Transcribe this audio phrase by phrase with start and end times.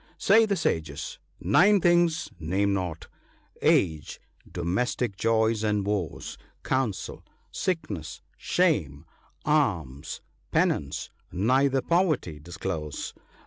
[0.29, 3.07] —"Say the sages, nine things name not:
[3.61, 4.19] Age,
[4.51, 9.05] domestic joys and woes, Counsel, sickness, shame,
[9.45, 13.13] alms, penance; neither poverty disclose.